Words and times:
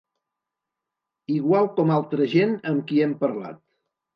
Igual 1.35 1.69
com 1.77 1.93
altra 1.99 2.29
gent 2.35 2.59
amb 2.73 2.89
qui 2.89 3.07
hem 3.07 3.17
parlat. 3.25 3.63